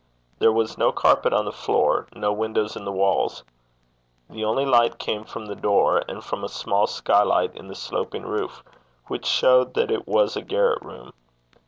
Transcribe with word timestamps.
There 0.39 0.51
was 0.51 0.79
no 0.79 0.91
carpet 0.91 1.31
on 1.31 1.45
the 1.45 1.51
floor, 1.51 2.07
no 2.15 2.33
windows 2.33 2.75
in 2.75 2.85
the 2.85 2.91
walls. 2.91 3.43
The 4.31 4.43
only 4.43 4.65
light 4.65 4.97
came 4.97 5.25
from 5.25 5.45
the 5.45 5.53
door, 5.53 6.01
and 6.09 6.23
from 6.23 6.43
a 6.43 6.49
small 6.49 6.87
skylight 6.87 7.55
in 7.55 7.67
the 7.67 7.75
sloping 7.75 8.25
roof, 8.25 8.63
which 9.09 9.27
showed 9.27 9.75
that 9.75 9.91
it 9.91 10.07
was 10.07 10.35
a 10.35 10.41
garret 10.41 10.81
room. 10.81 11.13